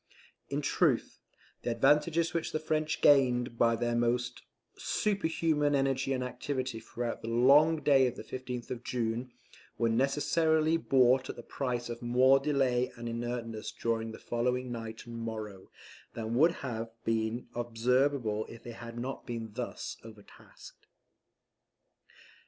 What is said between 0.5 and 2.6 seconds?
truth, the advantages which the